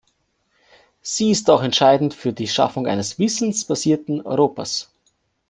[1.03, 4.89] Sie ist auch entscheidend für die Schaffung eines wissensbasierten Europas.